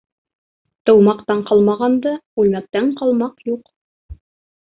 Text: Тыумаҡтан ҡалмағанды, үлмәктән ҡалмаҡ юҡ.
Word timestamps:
Тыумаҡтан 0.89 1.43
ҡалмағанды, 1.49 2.13
үлмәктән 2.45 2.89
ҡалмаҡ 3.03 3.45
юҡ. 3.51 3.71